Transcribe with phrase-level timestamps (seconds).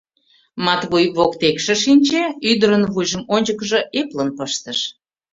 [0.65, 4.79] Матвуй воктекше шинче, ӱдырын вуйжым ончыкыжо эплын пыштыш.